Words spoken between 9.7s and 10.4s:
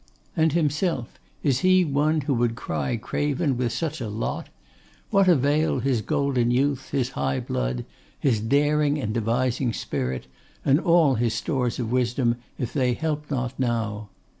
spirit,